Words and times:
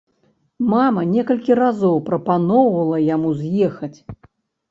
Мама 0.71 1.01
некалькі 1.15 1.57
разоў 1.59 1.99
прапаноўвала 2.09 2.97
яму 3.15 3.29
з'ехаць. 3.43 3.99